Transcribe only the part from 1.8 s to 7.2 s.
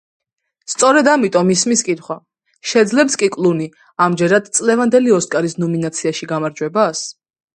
კითხვა: შეძლებს კი კლუნი, ამჯერად, წლევანდელი ოსკარის ნომინაციაში გამარჯვებას?